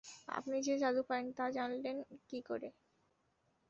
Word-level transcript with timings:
আপনি 0.29 0.57
যে 0.61 0.75
জাদু 0.77 1.01
পারেন, 1.03 1.27
তা 1.31 1.45
জানলেন 1.51 1.97
কী 2.29 2.39
করে? 2.41 2.67